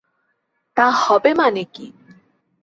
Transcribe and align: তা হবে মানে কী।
তা 0.77 0.87
হবে 0.97 1.31
মানে 1.33 1.63
কী। 1.73 1.87